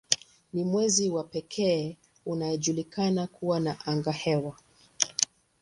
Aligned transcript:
Ni 0.53 0.63
mwezi 0.63 1.09
wa 1.09 1.23
pekee 1.23 1.97
unaojulikana 2.25 3.27
kuwa 3.27 3.59
na 3.59 3.85
angahewa. 3.85 4.57